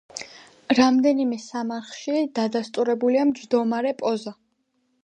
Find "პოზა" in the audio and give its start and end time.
4.03-4.37